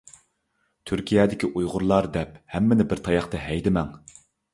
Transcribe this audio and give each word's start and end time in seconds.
تۈركىيەدىكى 0.91 1.49
ئۇيغۇرلار 1.59 2.07
دەپ، 2.15 2.31
ھەممىنى 2.55 2.87
بىر 2.95 3.03
تاياقتا 3.09 3.43
ھەيدىمەڭ! 3.45 3.93